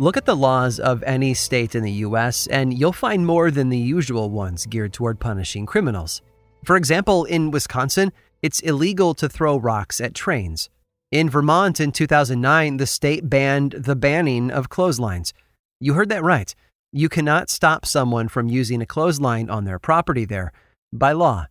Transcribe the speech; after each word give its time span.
Look 0.00 0.16
at 0.16 0.26
the 0.26 0.36
laws 0.36 0.78
of 0.78 1.02
any 1.02 1.34
state 1.34 1.74
in 1.74 1.82
the 1.82 2.06
US, 2.06 2.46
and 2.46 2.72
you'll 2.72 2.92
find 2.92 3.26
more 3.26 3.50
than 3.50 3.68
the 3.68 3.76
usual 3.76 4.30
ones 4.30 4.64
geared 4.64 4.92
toward 4.92 5.18
punishing 5.18 5.66
criminals. 5.66 6.22
For 6.64 6.76
example, 6.76 7.24
in 7.24 7.50
Wisconsin, 7.50 8.12
it's 8.40 8.60
illegal 8.60 9.12
to 9.14 9.28
throw 9.28 9.56
rocks 9.56 10.00
at 10.00 10.14
trains. 10.14 10.70
In 11.10 11.28
Vermont 11.28 11.80
in 11.80 11.90
2009, 11.90 12.76
the 12.76 12.86
state 12.86 13.28
banned 13.28 13.72
the 13.72 13.96
banning 13.96 14.52
of 14.52 14.68
clotheslines. 14.68 15.34
You 15.80 15.94
heard 15.94 16.10
that 16.10 16.22
right. 16.22 16.54
You 16.92 17.08
cannot 17.08 17.50
stop 17.50 17.84
someone 17.84 18.28
from 18.28 18.48
using 18.48 18.80
a 18.80 18.86
clothesline 18.86 19.50
on 19.50 19.64
their 19.64 19.80
property 19.80 20.24
there 20.24 20.52
by 20.92 21.10
law. 21.10 21.46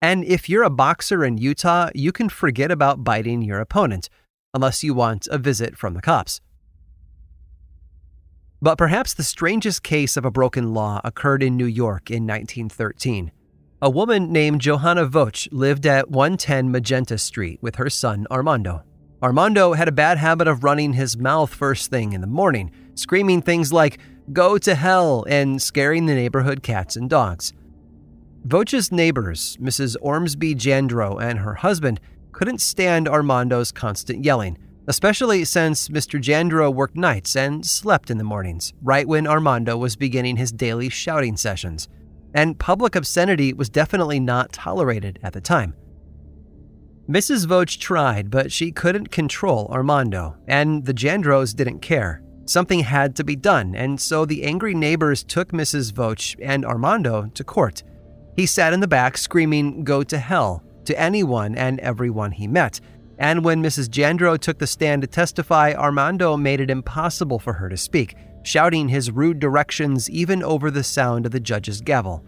And 0.00 0.22
if 0.24 0.48
you're 0.48 0.62
a 0.62 0.70
boxer 0.70 1.24
in 1.24 1.38
Utah, 1.38 1.90
you 1.96 2.12
can 2.12 2.28
forget 2.28 2.70
about 2.70 3.02
biting 3.02 3.42
your 3.42 3.58
opponent, 3.58 4.08
unless 4.54 4.84
you 4.84 4.94
want 4.94 5.26
a 5.32 5.38
visit 5.38 5.76
from 5.76 5.94
the 5.94 6.00
cops. 6.00 6.40
But 8.60 8.76
perhaps 8.76 9.14
the 9.14 9.22
strangest 9.22 9.84
case 9.84 10.16
of 10.16 10.24
a 10.24 10.32
broken 10.32 10.74
law 10.74 11.00
occurred 11.04 11.42
in 11.42 11.56
New 11.56 11.66
York 11.66 12.10
in 12.10 12.26
1913. 12.26 13.30
A 13.80 13.88
woman 13.88 14.32
named 14.32 14.60
Johanna 14.60 15.06
Voch 15.06 15.46
lived 15.52 15.86
at 15.86 16.10
110 16.10 16.70
Magenta 16.72 17.18
Street 17.18 17.60
with 17.62 17.76
her 17.76 17.88
son 17.88 18.26
Armando. 18.30 18.82
Armando 19.22 19.74
had 19.74 19.86
a 19.86 19.92
bad 19.92 20.18
habit 20.18 20.48
of 20.48 20.64
running 20.64 20.94
his 20.94 21.16
mouth 21.16 21.54
first 21.54 21.88
thing 21.88 22.12
in 22.12 22.20
the 22.20 22.26
morning, 22.26 22.72
screaming 22.94 23.42
things 23.42 23.72
like, 23.72 23.98
Go 24.32 24.58
to 24.58 24.74
hell, 24.74 25.24
and 25.28 25.62
scaring 25.62 26.06
the 26.06 26.14
neighborhood 26.14 26.62
cats 26.62 26.96
and 26.96 27.08
dogs. 27.08 27.52
Voch's 28.44 28.90
neighbors, 28.90 29.56
Mrs. 29.60 29.96
Ormsby 30.00 30.56
Jandro 30.56 31.22
and 31.22 31.38
her 31.38 31.54
husband, 31.54 32.00
couldn't 32.32 32.60
stand 32.60 33.08
Armando's 33.08 33.70
constant 33.70 34.24
yelling 34.24 34.58
especially 34.88 35.44
since 35.44 35.88
Mr. 35.88 36.20
Jandro 36.20 36.72
worked 36.74 36.96
nights 36.96 37.36
and 37.36 37.64
slept 37.64 38.10
in 38.10 38.16
the 38.16 38.24
mornings, 38.24 38.72
right 38.82 39.06
when 39.06 39.26
Armando 39.26 39.76
was 39.76 39.96
beginning 39.96 40.36
his 40.38 40.50
daily 40.50 40.88
shouting 40.88 41.36
sessions. 41.36 41.88
And 42.34 42.58
public 42.58 42.96
obscenity 42.96 43.52
was 43.52 43.68
definitely 43.68 44.18
not 44.18 44.52
tolerated 44.52 45.18
at 45.22 45.34
the 45.34 45.42
time. 45.42 45.74
Mrs. 47.08 47.46
Voch 47.46 47.78
tried, 47.78 48.30
but 48.30 48.50
she 48.50 48.72
couldn't 48.72 49.10
control 49.10 49.68
Armando, 49.70 50.36
and 50.46 50.84
the 50.84 50.94
Jandros 50.94 51.54
didn't 51.54 51.80
care. 51.80 52.22
Something 52.46 52.80
had 52.80 53.14
to 53.16 53.24
be 53.24 53.36
done, 53.36 53.74
and 53.74 54.00
so 54.00 54.24
the 54.24 54.42
angry 54.44 54.74
neighbors 54.74 55.22
took 55.22 55.52
Mrs. 55.52 55.92
Voch 55.92 56.34
and 56.42 56.64
Armando 56.64 57.26
to 57.34 57.44
court. 57.44 57.82
He 58.36 58.46
sat 58.46 58.72
in 58.72 58.80
the 58.80 58.88
back 58.88 59.18
screaming, 59.18 59.84
Go 59.84 60.02
to 60.02 60.18
hell, 60.18 60.62
to 60.86 60.98
anyone 60.98 61.54
and 61.54 61.78
everyone 61.80 62.32
he 62.32 62.46
met, 62.46 62.80
and 63.18 63.44
when 63.44 63.62
Mrs. 63.62 63.88
Jandro 63.88 64.38
took 64.38 64.58
the 64.58 64.66
stand 64.66 65.02
to 65.02 65.08
testify, 65.08 65.72
Armando 65.72 66.36
made 66.36 66.60
it 66.60 66.70
impossible 66.70 67.38
for 67.38 67.54
her 67.54 67.68
to 67.68 67.76
speak, 67.76 68.14
shouting 68.44 68.88
his 68.88 69.10
rude 69.10 69.40
directions 69.40 70.08
even 70.08 70.42
over 70.42 70.70
the 70.70 70.84
sound 70.84 71.26
of 71.26 71.32
the 71.32 71.40
judge's 71.40 71.80
gavel. 71.80 72.24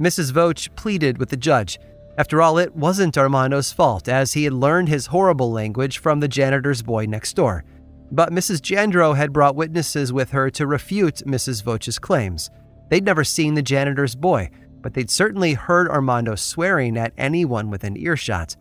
Mrs. 0.00 0.32
Voch 0.32 0.74
pleaded 0.76 1.18
with 1.18 1.28
the 1.28 1.36
judge. 1.36 1.78
After 2.16 2.40
all, 2.40 2.56
it 2.58 2.74
wasn't 2.74 3.18
Armando's 3.18 3.72
fault, 3.72 4.08
as 4.08 4.32
he 4.32 4.44
had 4.44 4.52
learned 4.52 4.88
his 4.88 5.06
horrible 5.06 5.52
language 5.52 5.98
from 5.98 6.20
the 6.20 6.28
janitor's 6.28 6.82
boy 6.82 7.04
next 7.04 7.34
door. 7.34 7.64
But 8.10 8.32
Mrs. 8.32 8.60
Jandro 8.60 9.14
had 9.14 9.32
brought 9.32 9.56
witnesses 9.56 10.12
with 10.12 10.30
her 10.30 10.48
to 10.50 10.66
refute 10.66 11.22
Mrs. 11.26 11.62
Voch's 11.62 11.98
claims. 11.98 12.48
They'd 12.88 13.04
never 13.04 13.24
seen 13.24 13.54
the 13.54 13.62
janitor's 13.62 14.14
boy, 14.14 14.50
but 14.80 14.94
they'd 14.94 15.10
certainly 15.10 15.52
heard 15.54 15.88
Armando 15.88 16.34
swearing 16.34 16.96
at 16.96 17.12
anyone 17.18 17.70
within 17.70 17.96
earshot. 17.96 18.56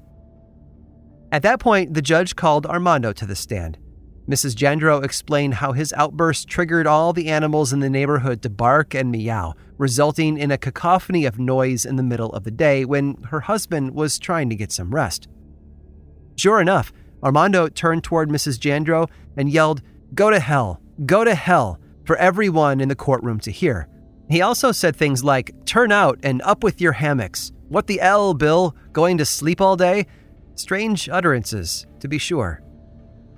At 1.31 1.43
that 1.43 1.59
point, 1.59 1.93
the 1.93 2.01
judge 2.01 2.35
called 2.35 2.65
Armando 2.65 3.11
to 3.13 3.25
the 3.25 3.35
stand. 3.35 3.77
Mrs. 4.29 4.55
Jandro 4.55 5.03
explained 5.03 5.55
how 5.55 5.71
his 5.71 5.93
outburst 5.93 6.49
triggered 6.49 6.85
all 6.85 7.13
the 7.13 7.29
animals 7.29 7.71
in 7.71 7.79
the 7.79 7.89
neighborhood 7.89 8.41
to 8.41 8.49
bark 8.49 8.93
and 8.93 9.09
meow, 9.09 9.53
resulting 9.77 10.38
in 10.38 10.51
a 10.51 10.57
cacophony 10.57 11.25
of 11.25 11.39
noise 11.39 11.85
in 11.85 11.95
the 11.95 12.03
middle 12.03 12.31
of 12.33 12.43
the 12.43 12.51
day 12.51 12.83
when 12.83 13.15
her 13.29 13.41
husband 13.41 13.93
was 13.93 14.19
trying 14.19 14.49
to 14.49 14.55
get 14.55 14.71
some 14.71 14.93
rest. 14.93 15.29
Sure 16.35 16.59
enough, 16.59 16.91
Armando 17.23 17.67
turned 17.69 18.03
toward 18.03 18.29
Mrs. 18.29 18.59
Jandro 18.59 19.09
and 19.38 19.49
yelled, 19.49 19.81
Go 20.13 20.29
to 20.29 20.39
hell, 20.39 20.81
go 21.05 21.23
to 21.23 21.33
hell, 21.33 21.79
for 22.05 22.17
everyone 22.17 22.81
in 22.81 22.89
the 22.89 22.95
courtroom 22.95 23.39
to 23.41 23.51
hear. 23.51 23.88
He 24.29 24.41
also 24.41 24.71
said 24.71 24.95
things 24.95 25.23
like, 25.23 25.51
Turn 25.65 25.91
out 25.91 26.19
and 26.21 26.41
up 26.41 26.63
with 26.63 26.81
your 26.81 26.94
hammocks. 26.94 27.51
What 27.69 27.88
the 27.88 28.01
L, 28.01 28.33
Bill? 28.33 28.75
Going 28.94 29.17
to 29.17 29.25
sleep 29.25 29.61
all 29.61 29.75
day? 29.75 30.05
Strange 30.57 31.07
utterances, 31.07 31.85
to 32.00 32.07
be 32.07 32.18
sure. 32.18 32.63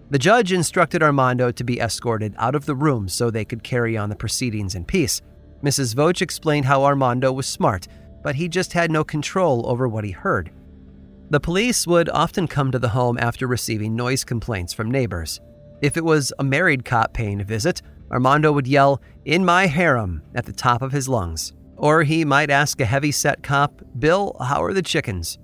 The 0.10 0.18
judge 0.18 0.54
instructed 0.54 1.04
Armando 1.04 1.52
to 1.52 1.64
be 1.66 1.80
escorted 1.82 2.34
out 2.38 2.56
of 2.56 2.66
the 2.66 2.76
room 2.76 3.10
so 3.10 3.30
they 3.30 3.44
could 3.44 3.62
carry 3.62 3.98
on 3.98 4.10
the 4.10 4.16
proceedings 4.16 4.74
in 4.74 4.86
peace. 4.86 5.22
Mrs. 5.62 5.94
Voch 5.94 6.22
explained 6.22 6.66
how 6.66 6.86
Armando 6.86 7.34
was 7.34 7.46
smart, 7.46 7.90
but 8.24 8.36
he 8.36 8.48
just 8.48 8.72
had 8.72 8.90
no 8.90 9.04
control 9.04 9.70
over 9.70 9.86
what 9.86 10.06
he 10.06 10.12
heard. 10.12 10.50
The 11.30 11.42
police 11.42 11.86
would 11.86 12.08
often 12.10 12.48
come 12.48 12.72
to 12.72 12.80
the 12.80 12.90
home 12.90 13.18
after 13.20 13.48
receiving 13.48 13.98
noise 13.98 14.24
complaints 14.24 14.74
from 14.74 14.90
neighbors. 14.90 15.42
If 15.82 15.98
it 15.98 16.06
was 16.06 16.32
a 16.40 16.44
married 16.44 16.86
cop 16.86 17.14
paying 17.14 17.42
a 17.42 17.44
visit, 17.44 17.82
Armando 18.12 18.54
would 18.54 18.66
yell, 18.66 19.02
In 19.26 19.44
my 19.44 19.68
harem, 19.68 20.24
at 20.36 20.46
the 20.46 20.54
top 20.54 20.82
of 20.82 20.94
his 20.94 21.10
lungs. 21.10 21.52
Or 21.76 22.04
he 22.04 22.24
might 22.24 22.50
ask 22.50 22.80
a 22.80 22.86
heavy 22.86 23.12
set 23.12 23.44
cop, 23.44 23.82
Bill, 24.00 24.38
how 24.40 24.64
are 24.64 24.74
the 24.74 24.82
chickens? 24.82 25.38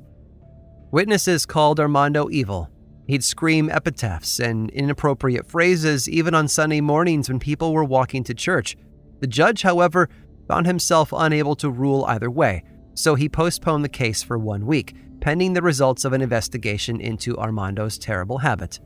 Witnesses 0.95 1.45
called 1.45 1.78
Armando 1.78 2.29
evil. 2.29 2.69
He'd 3.06 3.22
scream 3.22 3.69
epitaphs 3.69 4.39
and 4.39 4.69
inappropriate 4.69 5.45
phrases 5.45 6.07
even 6.07 6.33
on 6.33 6.47
Sunday 6.47 6.79
mornings 6.79 7.28
when 7.28 7.38
people 7.38 7.73
were 7.73 7.83
walking 7.83 8.23
to 8.23 8.33
church. 8.33 8.78
The 9.19 9.28
judge, 9.28 9.63
however, 9.63 10.07
found 10.47 10.67
himself 10.67 11.11
unable 11.11 11.57
to 11.57 11.69
rule 11.69 12.06
either 12.06 12.31
way, 12.31 12.63
so 12.94 13.16
he 13.16 13.28
postponed 13.28 13.83
the 13.83 13.89
case 13.89 14.23
for 14.23 14.38
one 14.38 14.66
week, 14.66 14.95
pending 15.19 15.51
the 15.51 15.61
results 15.61 16.06
of 16.06 16.13
an 16.13 16.22
investigation 16.22 17.01
into 17.01 17.38
Armando's 17.38 17.97
terrible 17.97 18.38
habit. 18.38 18.79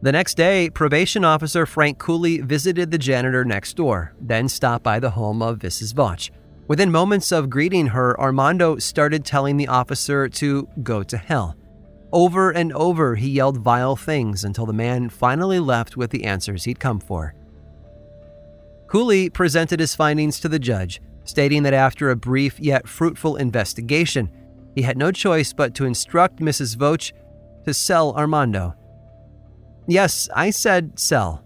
The 0.00 0.12
next 0.12 0.34
day, 0.38 0.70
probation 0.70 1.26
officer 1.26 1.66
Frank 1.66 1.98
Cooley 1.98 2.40
visited 2.40 2.90
the 2.90 2.96
janitor 2.96 3.44
next 3.44 3.76
door, 3.76 4.14
then 4.18 4.48
stopped 4.48 4.82
by 4.82 4.98
the 4.98 5.10
home 5.10 5.42
of 5.42 5.58
Mrs. 5.58 5.92
Voch. 5.92 6.30
Within 6.68 6.92
moments 6.92 7.32
of 7.32 7.48
greeting 7.48 7.88
her, 7.88 8.18
Armando 8.20 8.76
started 8.76 9.24
telling 9.24 9.56
the 9.56 9.68
officer 9.68 10.28
to 10.28 10.68
go 10.82 11.02
to 11.02 11.16
hell. 11.16 11.56
Over 12.12 12.50
and 12.50 12.72
over, 12.74 13.14
he 13.14 13.30
yelled 13.30 13.58
vile 13.58 13.96
things 13.96 14.44
until 14.44 14.66
the 14.66 14.74
man 14.74 15.08
finally 15.08 15.58
left 15.58 15.96
with 15.96 16.10
the 16.10 16.24
answers 16.24 16.64
he'd 16.64 16.78
come 16.78 17.00
for. 17.00 17.34
Cooley 18.86 19.30
presented 19.30 19.80
his 19.80 19.94
findings 19.94 20.40
to 20.40 20.48
the 20.48 20.58
judge, 20.58 21.00
stating 21.24 21.62
that 21.62 21.74
after 21.74 22.10
a 22.10 22.16
brief 22.16 22.60
yet 22.60 22.86
fruitful 22.86 23.36
investigation, 23.36 24.30
he 24.74 24.82
had 24.82 24.98
no 24.98 25.10
choice 25.10 25.54
but 25.54 25.74
to 25.74 25.86
instruct 25.86 26.38
Mrs. 26.38 26.76
Voch 26.76 27.12
to 27.64 27.72
sell 27.72 28.14
Armando. 28.14 28.74
Yes, 29.86 30.28
I 30.34 30.50
said 30.50 30.98
sell. 30.98 31.42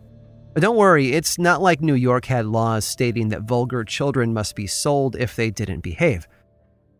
But 0.55 0.61
don't 0.61 0.77
worry, 0.77 1.13
it's 1.13 1.39
not 1.39 1.63
like 1.63 1.81
New 1.81 1.95
York 1.95 2.27
had 2.27 2.45
laws 2.45 2.85
stating 2.85 3.29
that 3.29 3.43
vulgar 3.43 3.85
children 3.85 4.35
must 4.35 4.55
be 4.55 4.67
sold 4.67 5.17
if 5.17 5.35
they 5.35 5.51
didn't 5.51 5.81
behave. 5.81 6.29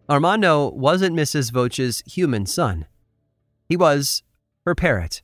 Armando 0.09 0.71
wasn't 0.71 1.15
Mrs. 1.15 1.53
Voce's 1.53 2.03
human 2.07 2.47
son, 2.47 2.87
he 3.69 3.77
was 3.77 4.23
her 4.65 4.75
parrot. 4.75 5.23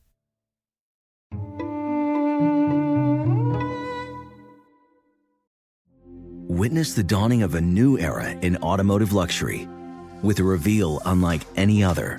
Witness 6.48 6.94
the 6.94 7.04
dawning 7.04 7.42
of 7.42 7.54
a 7.54 7.60
new 7.60 7.98
era 7.98 8.30
in 8.30 8.56
automotive 8.58 9.12
luxury 9.12 9.68
with 10.22 10.40
a 10.40 10.44
reveal 10.44 11.00
unlike 11.04 11.42
any 11.56 11.84
other 11.84 12.18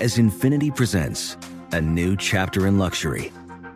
as 0.00 0.16
Infiniti 0.16 0.74
presents 0.74 1.36
a 1.72 1.80
new 1.80 2.16
chapter 2.16 2.66
in 2.66 2.78
luxury 2.78 3.32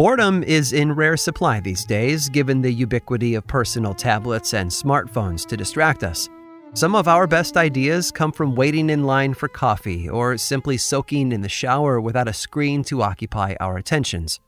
Boredom 0.00 0.42
is 0.44 0.72
in 0.72 0.94
rare 0.94 1.18
supply 1.18 1.60
these 1.60 1.84
days, 1.84 2.30
given 2.30 2.62
the 2.62 2.72
ubiquity 2.72 3.34
of 3.34 3.46
personal 3.46 3.92
tablets 3.92 4.54
and 4.54 4.70
smartphones 4.70 5.46
to 5.46 5.58
distract 5.58 6.04
us. 6.04 6.26
Some 6.72 6.94
of 6.94 7.06
our 7.06 7.26
best 7.26 7.58
ideas 7.58 8.10
come 8.10 8.32
from 8.32 8.54
waiting 8.54 8.88
in 8.88 9.04
line 9.04 9.34
for 9.34 9.46
coffee 9.46 10.08
or 10.08 10.38
simply 10.38 10.78
soaking 10.78 11.32
in 11.32 11.42
the 11.42 11.50
shower 11.50 12.00
without 12.00 12.28
a 12.28 12.32
screen 12.32 12.82
to 12.84 13.02
occupy 13.02 13.56
our 13.60 13.76
attentions. 13.76 14.40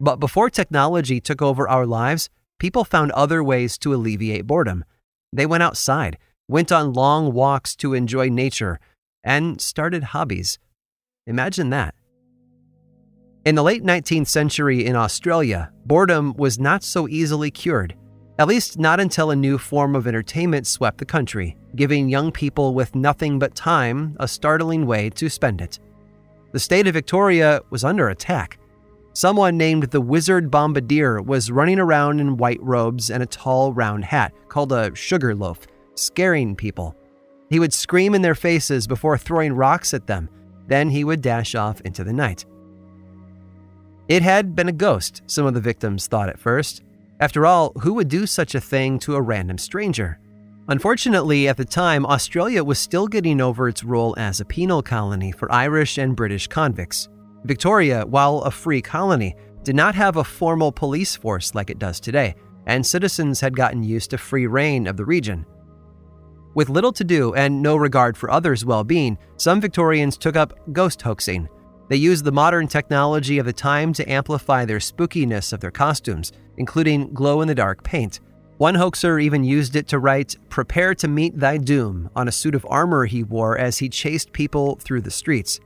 But 0.00 0.16
before 0.16 0.50
technology 0.50 1.20
took 1.20 1.40
over 1.40 1.68
our 1.68 1.86
lives, 1.86 2.28
people 2.58 2.82
found 2.82 3.12
other 3.12 3.44
ways 3.44 3.78
to 3.78 3.94
alleviate 3.94 4.48
boredom. 4.48 4.84
They 5.32 5.46
went 5.46 5.62
outside, 5.62 6.18
went 6.48 6.72
on 6.72 6.94
long 6.94 7.32
walks 7.32 7.76
to 7.76 7.94
enjoy 7.94 8.28
nature, 8.28 8.80
and 9.22 9.60
started 9.60 10.02
hobbies. 10.02 10.58
Imagine 11.28 11.70
that. 11.70 11.94
In 13.46 13.54
the 13.54 13.62
late 13.62 13.84
19th 13.84 14.26
century 14.26 14.86
in 14.86 14.96
Australia, 14.96 15.70
boredom 15.84 16.34
was 16.36 16.58
not 16.58 16.82
so 16.82 17.06
easily 17.06 17.48
cured, 17.48 17.94
at 18.40 18.48
least 18.48 18.76
not 18.76 18.98
until 18.98 19.30
a 19.30 19.36
new 19.36 19.56
form 19.56 19.94
of 19.94 20.08
entertainment 20.08 20.66
swept 20.66 20.98
the 20.98 21.04
country, 21.04 21.56
giving 21.76 22.08
young 22.08 22.32
people 22.32 22.74
with 22.74 22.96
nothing 22.96 23.38
but 23.38 23.54
time 23.54 24.16
a 24.18 24.26
startling 24.26 24.84
way 24.84 25.10
to 25.10 25.30
spend 25.30 25.60
it. 25.60 25.78
The 26.50 26.58
state 26.58 26.88
of 26.88 26.94
Victoria 26.94 27.60
was 27.70 27.84
under 27.84 28.08
attack. 28.08 28.58
Someone 29.12 29.56
named 29.56 29.84
the 29.84 30.00
Wizard 30.00 30.50
Bombardier 30.50 31.22
was 31.22 31.52
running 31.52 31.78
around 31.78 32.18
in 32.18 32.38
white 32.38 32.60
robes 32.60 33.10
and 33.10 33.22
a 33.22 33.26
tall 33.26 33.72
round 33.72 34.04
hat 34.06 34.32
called 34.48 34.72
a 34.72 34.92
sugar 34.96 35.36
loaf, 35.36 35.68
scaring 35.94 36.56
people. 36.56 36.96
He 37.48 37.60
would 37.60 37.72
scream 37.72 38.12
in 38.12 38.22
their 38.22 38.34
faces 38.34 38.88
before 38.88 39.16
throwing 39.16 39.52
rocks 39.52 39.94
at 39.94 40.08
them, 40.08 40.30
then 40.66 40.90
he 40.90 41.04
would 41.04 41.22
dash 41.22 41.54
off 41.54 41.80
into 41.82 42.02
the 42.02 42.12
night. 42.12 42.44
It 44.08 44.22
had 44.22 44.54
been 44.54 44.68
a 44.68 44.72
ghost, 44.72 45.22
some 45.26 45.46
of 45.46 45.54
the 45.54 45.60
victims 45.60 46.06
thought 46.06 46.28
at 46.28 46.38
first. 46.38 46.82
After 47.18 47.44
all, 47.44 47.72
who 47.80 47.94
would 47.94 48.08
do 48.08 48.26
such 48.26 48.54
a 48.54 48.60
thing 48.60 49.00
to 49.00 49.16
a 49.16 49.20
random 49.20 49.58
stranger? 49.58 50.20
Unfortunately, 50.68 51.48
at 51.48 51.56
the 51.56 51.64
time, 51.64 52.06
Australia 52.06 52.62
was 52.62 52.78
still 52.78 53.08
getting 53.08 53.40
over 53.40 53.68
its 53.68 53.82
role 53.82 54.14
as 54.16 54.40
a 54.40 54.44
penal 54.44 54.82
colony 54.82 55.32
for 55.32 55.50
Irish 55.50 55.98
and 55.98 56.14
British 56.14 56.46
convicts. 56.46 57.08
Victoria, 57.44 58.04
while 58.06 58.42
a 58.42 58.50
free 58.50 58.82
colony, 58.82 59.34
did 59.64 59.74
not 59.74 59.96
have 59.96 60.16
a 60.16 60.24
formal 60.24 60.70
police 60.70 61.16
force 61.16 61.54
like 61.54 61.70
it 61.70 61.78
does 61.80 61.98
today, 61.98 62.34
and 62.66 62.86
citizens 62.86 63.40
had 63.40 63.56
gotten 63.56 63.82
used 63.82 64.10
to 64.10 64.18
free 64.18 64.46
rein 64.46 64.86
of 64.86 64.96
the 64.96 65.04
region. 65.04 65.44
With 66.54 66.68
little 66.68 66.92
to 66.92 67.04
do 67.04 67.34
and 67.34 67.60
no 67.60 67.76
regard 67.76 68.16
for 68.16 68.30
others' 68.30 68.64
well 68.64 68.84
being, 68.84 69.18
some 69.36 69.60
Victorians 69.60 70.16
took 70.16 70.36
up 70.36 70.52
ghost 70.72 71.02
hoaxing, 71.02 71.48
they 71.88 71.96
used 71.96 72.24
the 72.24 72.32
modern 72.32 72.66
technology 72.66 73.38
of 73.38 73.46
the 73.46 73.52
time 73.52 73.92
to 73.92 74.10
amplify 74.10 74.64
their 74.64 74.78
spookiness 74.78 75.52
of 75.52 75.60
their 75.60 75.70
costumes, 75.70 76.32
including 76.56 77.12
glow 77.12 77.42
in 77.42 77.48
the 77.48 77.54
dark 77.54 77.82
paint. 77.82 78.20
One 78.58 78.74
hoaxer 78.74 79.18
even 79.18 79.44
used 79.44 79.76
it 79.76 79.86
to 79.88 79.98
write, 79.98 80.36
Prepare 80.48 80.94
to 80.96 81.08
meet 81.08 81.38
thy 81.38 81.58
doom, 81.58 82.08
on 82.16 82.26
a 82.26 82.32
suit 82.32 82.54
of 82.54 82.66
armor 82.70 83.04
he 83.04 83.22
wore 83.22 83.58
as 83.58 83.78
he 83.78 83.88
chased 83.88 84.32
people 84.32 84.76
through 84.76 85.02
the 85.02 85.10
streets. 85.10 85.60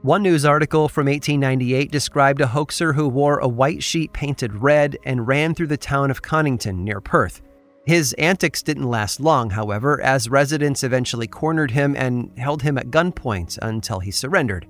One 0.00 0.22
news 0.22 0.44
article 0.44 0.88
from 0.88 1.06
1898 1.06 1.92
described 1.92 2.40
a 2.40 2.46
hoaxer 2.46 2.92
who 2.92 3.08
wore 3.08 3.38
a 3.38 3.46
white 3.46 3.82
sheet 3.82 4.12
painted 4.12 4.56
red 4.56 4.96
and 5.04 5.28
ran 5.28 5.54
through 5.54 5.68
the 5.68 5.76
town 5.76 6.10
of 6.10 6.22
Conington 6.22 6.82
near 6.82 7.00
Perth. 7.00 7.42
His 7.84 8.12
antics 8.14 8.62
didn't 8.62 8.90
last 8.90 9.20
long, 9.20 9.50
however, 9.50 10.00
as 10.00 10.28
residents 10.28 10.82
eventually 10.82 11.26
cornered 11.26 11.70
him 11.70 11.94
and 11.96 12.36
held 12.38 12.62
him 12.62 12.78
at 12.78 12.90
gunpoint 12.90 13.58
until 13.60 14.00
he 14.00 14.10
surrendered. 14.10 14.66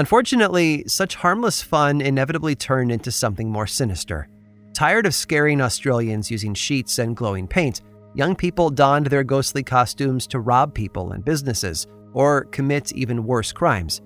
Unfortunately, 0.00 0.82
such 0.86 1.14
harmless 1.14 1.60
fun 1.60 2.00
inevitably 2.00 2.54
turned 2.54 2.90
into 2.90 3.12
something 3.12 3.50
more 3.50 3.66
sinister. 3.66 4.28
Tired 4.72 5.04
of 5.04 5.14
scaring 5.14 5.60
Australians 5.60 6.30
using 6.30 6.54
sheets 6.54 6.98
and 6.98 7.14
glowing 7.14 7.46
paint, 7.46 7.82
young 8.14 8.34
people 8.34 8.70
donned 8.70 9.08
their 9.08 9.22
ghostly 9.22 9.62
costumes 9.62 10.26
to 10.28 10.40
rob 10.40 10.72
people 10.72 11.12
and 11.12 11.22
businesses, 11.22 11.86
or 12.14 12.46
commit 12.46 12.94
even 12.94 13.26
worse 13.26 13.52
crimes. 13.52 14.00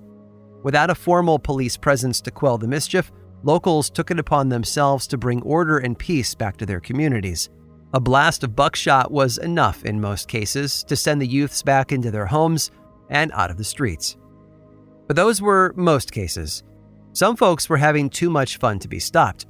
Without 0.63 0.89
a 0.89 0.95
formal 0.95 1.39
police 1.39 1.77
presence 1.77 2.19
to 2.19 2.29
quell 2.29 2.57
the 2.57 2.67
mischief, 2.67 3.09
locals 3.43 3.89
took 3.89 4.11
it 4.11 4.19
upon 4.19 4.49
themselves 4.49 5.07
to 5.07 5.17
bring 5.17 5.41
order 5.43 5.77
and 5.77 5.97
peace 5.97 6.35
back 6.35 6.57
to 6.57 6.65
their 6.65 6.81
communities. 6.81 7.49
A 7.93 8.01
blast 8.01 8.43
of 8.43 8.53
buckshot 8.53 9.13
was 9.13 9.37
enough 9.37 9.85
in 9.85 10.01
most 10.01 10.27
cases 10.27 10.83
to 10.89 10.97
send 10.97 11.21
the 11.21 11.25
youths 11.25 11.63
back 11.63 11.93
into 11.93 12.11
their 12.11 12.25
homes 12.25 12.69
and 13.09 13.31
out 13.31 13.49
of 13.49 13.55
the 13.55 13.63
streets. 13.63 14.17
But 15.07 15.15
those 15.15 15.41
were 15.41 15.73
most 15.75 16.11
cases. 16.11 16.63
Some 17.13 17.35
folks 17.35 17.69
were 17.69 17.77
having 17.77 18.09
too 18.09 18.29
much 18.29 18.57
fun 18.57 18.79
to 18.79 18.87
be 18.87 18.99
stopped. 18.99 19.45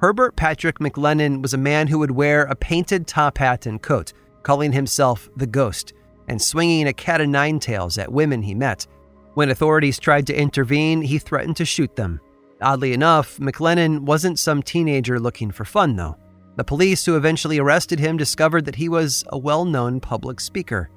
Herbert 0.00 0.36
Patrick 0.36 0.78
McLennan 0.78 1.42
was 1.42 1.52
a 1.52 1.58
man 1.58 1.86
who 1.86 1.98
would 1.98 2.10
wear 2.10 2.44
a 2.44 2.56
painted 2.56 3.06
top 3.06 3.36
hat 3.36 3.66
and 3.66 3.82
coat, 3.82 4.12
calling 4.42 4.72
himself 4.72 5.28
the 5.36 5.46
Ghost, 5.46 5.92
and 6.28 6.40
swinging 6.40 6.86
a 6.86 6.92
cat 6.92 7.20
o' 7.20 7.26
nine 7.26 7.58
tails 7.58 7.98
at 7.98 8.10
women 8.10 8.40
he 8.40 8.54
met. 8.54 8.86
When 9.34 9.50
authorities 9.50 9.98
tried 9.98 10.26
to 10.28 10.34
intervene, 10.34 11.02
he 11.02 11.18
threatened 11.18 11.56
to 11.56 11.64
shoot 11.64 11.94
them. 11.96 12.20
Oddly 12.62 12.92
enough, 12.92 13.38
McLennan 13.38 14.00
wasn't 14.00 14.38
some 14.38 14.62
teenager 14.62 15.18
looking 15.18 15.50
for 15.50 15.64
fun, 15.64 15.96
though. 15.96 16.16
The 16.56 16.64
police 16.64 17.04
who 17.06 17.16
eventually 17.16 17.58
arrested 17.58 18.00
him 18.00 18.16
discovered 18.16 18.64
that 18.66 18.76
he 18.76 18.88
was 18.88 19.24
a 19.28 19.38
well 19.38 19.64
known 19.64 20.00
public 20.00 20.40
speaker. 20.40 20.90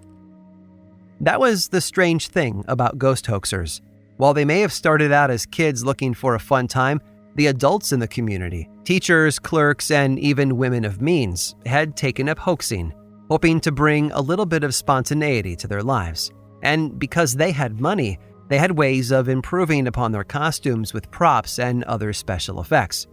That 1.22 1.40
was 1.40 1.70
the 1.70 1.82
strange 1.82 2.28
thing 2.28 2.66
about 2.68 2.98
ghost 2.98 3.26
hoaxers. 3.26 3.82
While 4.18 4.34
they 4.34 4.46
may 4.46 4.60
have 4.60 4.74
started 4.74 5.12
out 5.12 5.32
as 5.32 5.46
kids 5.46 5.84
looking 5.84 6.14
for 6.14 6.36
a 6.36 6.40
fun 6.40 6.68
time, 6.68 7.02
the 7.36 7.48
adults 7.48 7.92
in 7.92 8.00
the 8.00 8.08
community, 8.08 8.70
teachers, 8.84 9.40
clerks, 9.40 9.90
and 9.90 10.20
even 10.20 10.58
women 10.58 10.86
of 10.86 11.02
means, 11.02 11.56
had 11.66 11.98
taken 11.98 12.30
up 12.30 12.38
hoaxing, 12.38 12.94
hoping 13.30 13.60
to 13.62 13.72
bring 13.72 14.12
a 14.12 14.22
little 14.22 14.46
bit 14.46 14.64
of 14.64 14.76
spontaneity 14.76 15.56
to 15.56 15.68
their 15.68 15.82
lives. 15.82 16.32
And 16.62 17.00
because 17.00 17.34
they 17.34 17.52
had 17.52 17.82
money, 17.82 18.20
they 18.50 18.60
had 18.60 18.78
ways 18.78 19.12
of 19.12 19.30
improving 19.30 19.88
upon 19.88 20.12
their 20.12 20.24
costumes 20.24 20.94
with 20.94 21.10
props 21.10 21.58
and 21.58 21.84
other 21.86 22.14
special 22.14 22.62
effects. 22.62 23.08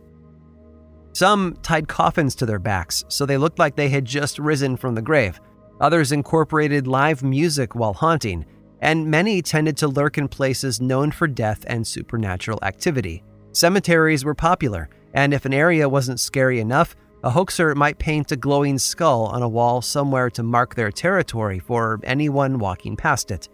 Some 1.12 1.57
tied 1.62 1.88
coffins 1.88 2.35
to 2.37 2.47
their 2.47 2.59
backs 2.59 3.04
so 3.09 3.25
they 3.26 3.38
looked 3.38 3.59
like 3.59 3.75
they 3.75 3.88
had 3.88 4.04
just 4.04 4.38
risen 4.38 4.76
from 4.76 4.95
the 4.95 5.02
grave. 5.02 5.40
Others 5.80 6.12
incorporated 6.12 6.87
live 6.87 7.23
music 7.23 7.75
while 7.75 7.95
haunting, 7.95 8.45
and 8.81 9.11
many 9.11 9.43
tended 9.43 9.77
to 9.79 9.89
lurk 9.89 10.19
in 10.19 10.29
places 10.29 10.81
known 10.81 11.11
for 11.11 11.27
death 11.27 11.65
and 11.67 11.87
supernatural 11.87 12.59
activity. 12.63 13.23
Cemeteries 13.53 14.25
were 14.25 14.35
popular, 14.35 14.89
and 15.15 15.35
if 15.35 15.45
an 15.45 15.55
area 15.55 15.89
wasn't 15.89 16.21
scary 16.21 16.61
enough, 16.61 16.97
a 17.23 17.31
hoaxer 17.31 17.75
might 17.75 17.99
paint 17.99 18.33
a 18.33 18.37
glowing 18.37 18.79
skull 18.79 19.27
on 19.27 19.43
a 19.43 19.49
wall 19.49 19.83
somewhere 19.83 20.31
to 20.31 20.43
mark 20.43 20.75
their 20.75 20.91
territory 20.91 21.59
for 21.59 22.01
anyone 22.05 22.59
walking 22.59 22.97
past 22.97 23.31
it. 23.31 23.49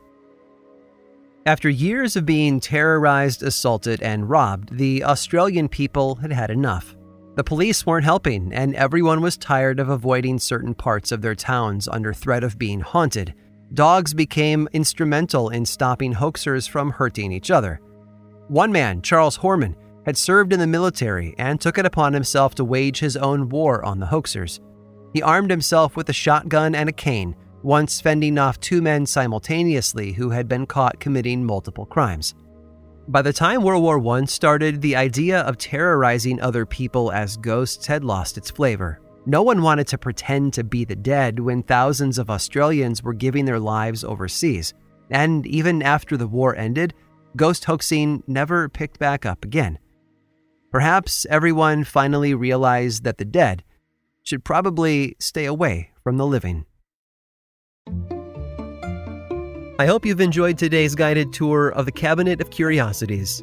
After 1.46 1.68
years 1.68 2.16
of 2.16 2.26
being 2.26 2.60
terrorized, 2.60 3.42
assaulted, 3.42 4.02
and 4.02 4.28
robbed, 4.28 4.76
the 4.76 5.04
Australian 5.04 5.68
people 5.68 6.16
had 6.16 6.32
had 6.32 6.50
enough. 6.50 6.96
The 7.36 7.44
police 7.44 7.84
weren't 7.84 8.04
helping, 8.04 8.52
and 8.52 8.74
everyone 8.74 9.20
was 9.20 9.36
tired 9.36 9.78
of 9.78 9.88
avoiding 9.88 10.38
certain 10.38 10.74
parts 10.74 11.12
of 11.12 11.22
their 11.22 11.34
towns 11.34 11.86
under 11.86 12.12
threat 12.12 12.42
of 12.42 12.58
being 12.58 12.80
haunted. 12.80 13.34
Dogs 13.74 14.14
became 14.14 14.68
instrumental 14.72 15.50
in 15.50 15.66
stopping 15.66 16.14
hoaxers 16.14 16.68
from 16.68 16.90
hurting 16.90 17.32
each 17.32 17.50
other. 17.50 17.80
One 18.48 18.70
man, 18.70 19.02
Charles 19.02 19.38
Horman, 19.38 19.74
had 20.04 20.16
served 20.16 20.52
in 20.52 20.60
the 20.60 20.66
military 20.66 21.34
and 21.36 21.60
took 21.60 21.78
it 21.78 21.86
upon 21.86 22.12
himself 22.12 22.54
to 22.54 22.64
wage 22.64 23.00
his 23.00 23.16
own 23.16 23.48
war 23.48 23.84
on 23.84 23.98
the 23.98 24.06
hoaxers. 24.06 24.60
He 25.12 25.20
armed 25.20 25.50
himself 25.50 25.96
with 25.96 26.08
a 26.08 26.12
shotgun 26.12 26.74
and 26.74 26.88
a 26.88 26.92
cane, 26.92 27.34
once 27.62 28.00
fending 28.00 28.38
off 28.38 28.60
two 28.60 28.80
men 28.80 29.04
simultaneously 29.04 30.12
who 30.12 30.30
had 30.30 30.46
been 30.46 30.66
caught 30.66 31.00
committing 31.00 31.44
multiple 31.44 31.86
crimes. 31.86 32.34
By 33.08 33.22
the 33.22 33.32
time 33.32 33.62
World 33.62 33.82
War 33.82 34.16
I 34.16 34.24
started, 34.26 34.80
the 34.80 34.94
idea 34.94 35.40
of 35.40 35.58
terrorizing 35.58 36.40
other 36.40 36.66
people 36.66 37.10
as 37.10 37.36
ghosts 37.36 37.86
had 37.86 38.04
lost 38.04 38.38
its 38.38 38.50
flavor. 38.50 39.00
No 39.28 39.42
one 39.42 39.60
wanted 39.60 39.88
to 39.88 39.98
pretend 39.98 40.52
to 40.54 40.62
be 40.62 40.84
the 40.84 40.94
dead 40.94 41.40
when 41.40 41.64
thousands 41.64 42.16
of 42.16 42.30
Australians 42.30 43.02
were 43.02 43.12
giving 43.12 43.44
their 43.44 43.58
lives 43.58 44.04
overseas. 44.04 44.72
And 45.10 45.44
even 45.48 45.82
after 45.82 46.16
the 46.16 46.28
war 46.28 46.54
ended, 46.54 46.94
ghost 47.34 47.64
hoaxing 47.64 48.22
never 48.28 48.68
picked 48.68 49.00
back 49.00 49.26
up 49.26 49.44
again. 49.44 49.80
Perhaps 50.70 51.26
everyone 51.28 51.82
finally 51.82 52.34
realized 52.34 53.02
that 53.02 53.18
the 53.18 53.24
dead 53.24 53.64
should 54.22 54.44
probably 54.44 55.16
stay 55.18 55.44
away 55.44 55.90
from 56.04 56.18
the 56.18 56.26
living. 56.26 56.64
I 59.78 59.86
hope 59.86 60.06
you've 60.06 60.20
enjoyed 60.20 60.56
today's 60.56 60.94
guided 60.94 61.32
tour 61.32 61.70
of 61.70 61.84
the 61.84 61.92
Cabinet 61.92 62.40
of 62.40 62.50
Curiosities. 62.50 63.42